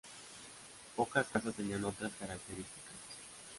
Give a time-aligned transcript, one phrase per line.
[0.95, 2.95] Pocas casas tenían otras características.